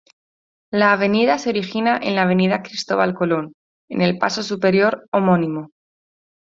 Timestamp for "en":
2.01-2.15, 3.87-4.01